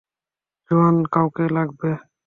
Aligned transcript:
জোয়ান 0.71 0.95
কাউকে 1.13 1.43
লাগবে! 1.55 1.89